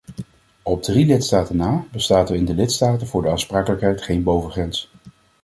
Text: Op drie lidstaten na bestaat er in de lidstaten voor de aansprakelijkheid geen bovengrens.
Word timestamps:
Op 0.63 0.83
drie 0.83 1.05
lidstaten 1.05 1.55
na 1.57 1.85
bestaat 1.91 2.29
er 2.29 2.35
in 2.35 2.45
de 2.45 2.53
lidstaten 2.53 3.07
voor 3.07 3.21
de 3.21 3.29
aansprakelijkheid 3.29 4.01
geen 4.01 4.23
bovengrens. 4.23 4.91